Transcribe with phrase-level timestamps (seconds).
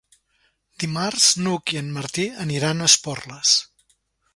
[0.83, 3.57] Dimarts n'Hug i en Martí aniran a Esporles.